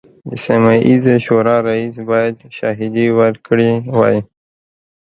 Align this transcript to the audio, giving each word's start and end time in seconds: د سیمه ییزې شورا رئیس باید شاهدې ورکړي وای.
د 0.29 0.31
سیمه 0.45 0.73
ییزې 0.89 1.15
شورا 1.25 1.55
رئیس 1.69 1.95
باید 2.09 2.35
شاهدې 2.57 3.07
ورکړي 3.19 3.71
وای. 3.97 4.17